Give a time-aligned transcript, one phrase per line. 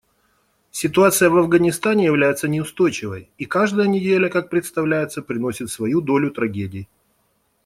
[0.71, 6.89] Ситуация в Афганистане является неустойчивой, и каждая неделя, как представляется, приносит свою долю трагедий.